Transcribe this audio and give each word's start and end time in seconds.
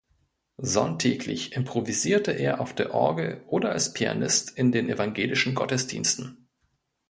Sonntäglich 0.57 1.51
improvisierte 1.53 2.31
er 2.31 2.59
auf 2.59 2.73
der 2.73 2.95
Orgel 2.95 3.43
oder 3.45 3.69
als 3.71 3.93
Pianist 3.93 4.49
in 4.49 4.71
den 4.71 4.89
evangelischen 4.89 5.53
Gottesdiensten. 5.53 6.47